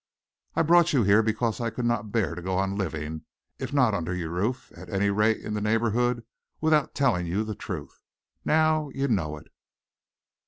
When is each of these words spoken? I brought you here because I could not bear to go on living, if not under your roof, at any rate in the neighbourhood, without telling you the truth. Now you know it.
I 0.55 0.63
brought 0.63 0.93
you 0.93 1.03
here 1.03 1.21
because 1.21 1.61
I 1.61 1.69
could 1.69 1.85
not 1.85 2.11
bear 2.11 2.33
to 2.33 2.41
go 2.41 2.57
on 2.57 2.75
living, 2.75 3.21
if 3.59 3.71
not 3.71 3.93
under 3.93 4.15
your 4.15 4.31
roof, 4.31 4.71
at 4.75 4.89
any 4.89 5.11
rate 5.11 5.37
in 5.41 5.53
the 5.53 5.61
neighbourhood, 5.61 6.23
without 6.59 6.95
telling 6.95 7.27
you 7.27 7.43
the 7.43 7.53
truth. 7.53 8.01
Now 8.43 8.89
you 8.95 9.07
know 9.07 9.37
it. 9.37 9.45